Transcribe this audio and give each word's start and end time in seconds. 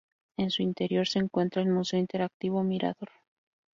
En 0.35 0.49
su 0.49 0.63
interior 0.63 1.07
se 1.07 1.19
encuentra 1.19 1.61
el 1.61 1.69
Museo 1.69 1.99
Interactivo 1.99 2.63
Mirador. 2.63 3.09